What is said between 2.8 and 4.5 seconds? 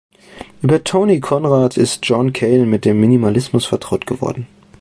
dem Minimalismus vertraut geworden.